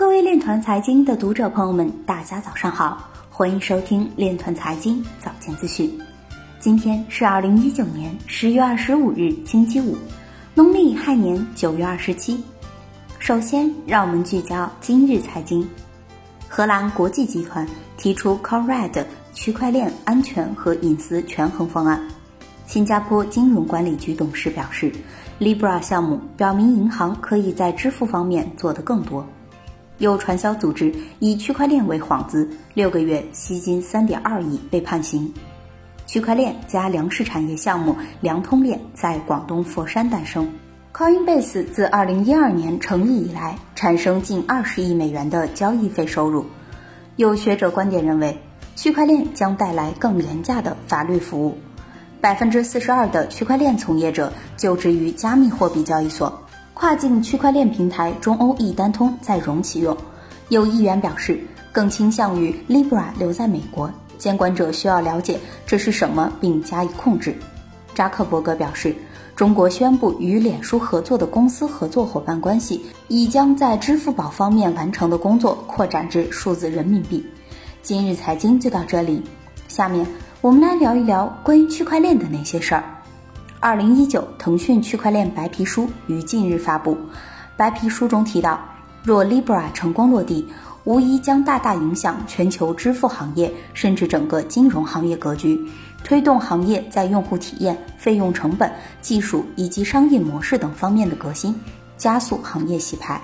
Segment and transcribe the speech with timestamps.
[0.00, 5.92] 各位链团财经的读者朋友们，大家早上好，欢迎收听链团财经早间资讯。
[6.58, 9.94] 今天是二零一九年十月二十五日，星期五，
[10.54, 12.42] 农历亥年九月二十七。
[13.18, 15.68] 首先，让我们聚焦今日财经。
[16.48, 19.04] 荷兰国际集团提出 CoRED
[19.34, 22.02] 区块链安全和隐私权衡方案。
[22.66, 24.90] 新加坡金融管理局董事表示
[25.38, 29.26] ，Libra 项目表明银行可以在支付方面做得更多。
[30.00, 35.30] 有传销组织以区块链为幌子，六个月吸金三点二亿被判刑。
[36.06, 40.50] 区块链加粮食产业项目粮通链在广东佛山诞生。
[40.94, 46.46] Coinbase 自二零一二年成立以来，产生近二十亿美元的交易费收入。
[47.16, 48.36] 有学者观点认为，
[48.74, 51.58] 区块链将带来更廉价的法律服务。
[52.22, 56.42] 百分之四十二的区块链从业者就职于加密货币交易所，
[56.80, 59.94] 跨境区块链平台中欧易单通在融启用。
[60.48, 61.38] 有议员表示，
[61.70, 67.36] 更倾向于 Libra 留在美国，监管者需要了解这是什么并加以控制。
[67.94, 68.96] 扎克伯格表示，
[69.36, 77.22] 中国宣布与脸书合作的公司合作伙伴关系，已将在支付宝方面完成的工作扩展至数字人民币。
[77.82, 79.22] 今日财经就到这里，
[79.68, 80.06] 下面。
[80.40, 82.82] 我们来聊一聊关于区块链的那些事儿。
[83.62, 86.96] 二零一九腾讯区块链白皮书于近日发布，
[87.58, 88.58] 白皮书中提到，
[89.04, 90.48] 若 Libra 成功落地，
[90.84, 95.60] 无疑将大大影响全球支付行业，甚至整个金融行业格局，
[96.02, 98.72] 推动行业在用户体验、费用成本、
[99.02, 101.54] 技术以及商业模式等方面的革新，
[101.98, 103.20] 加速行业洗牌。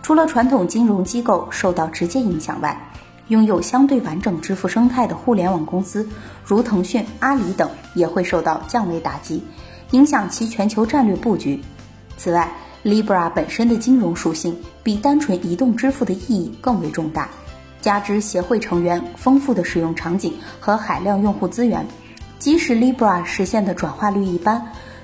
[0.00, 2.88] 除了传统金融机构受到直接影响外，
[3.26, 6.08] 拥有相对完整支付生态的互联网公司，
[6.44, 9.42] 如腾讯、阿里等，也会受到降维打击，
[9.92, 11.58] 影响其全球战略布局。
[12.18, 12.50] 此外
[12.84, 17.28] ，Libra 本身的金融属性比单纯移动支付的意义更为重大，
[17.80, 21.86] 加之协会成员丰富的使用场景和海量用户资源，
[22.38, 24.60] 即使 Libra 实现的转化率一般，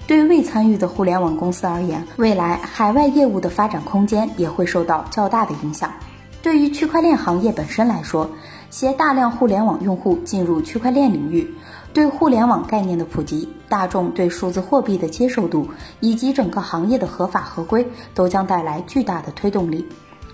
[0.07, 5.93] 对未参与的互联网公司而言，未来海外业务的发展空间也会受到较大的影响。
[6.41, 8.31] 对于区块链行业本身来说，
[8.71, 11.49] 携大量互联网用户进入区块链领域，
[11.93, 15.69] 对互联网概念的普及、大众对数字货币的接受度
[16.01, 19.87] 以及整个行业的合法合规，都将带来巨大的推动力。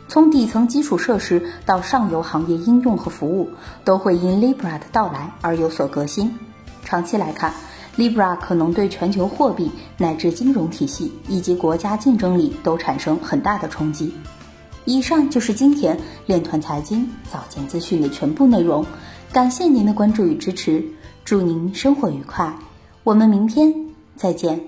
[0.06, 3.50] 从底层基础设施到上游行业应用和服务，
[3.84, 6.38] 都会因 Libra 的到来而有所革新。
[6.84, 7.52] 长期来看
[7.96, 14.12] ，Libra 可能对全球货币乃至金融体系以及国家竞争力都产生很大的冲击。
[14.84, 18.84] 以上就是今天链团财经早间资讯的全部内容，
[19.32, 20.84] 感谢您的关注与支持，
[21.24, 22.54] 祝您生活愉快，
[23.04, 23.70] 我们明天
[24.16, 24.64] 再见。